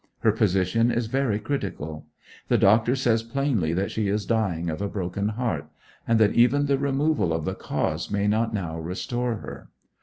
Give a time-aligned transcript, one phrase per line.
[0.21, 2.07] Her position is very critical.
[2.47, 5.67] The doctor says plainly that she is dying of a broken heart
[6.07, 9.69] and that even the removal of the cause may not now restore her.